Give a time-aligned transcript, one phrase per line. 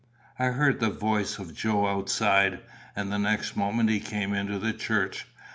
[0.39, 2.61] I heard the voice of Joe outside,
[2.95, 5.27] and the next moment he came into the church.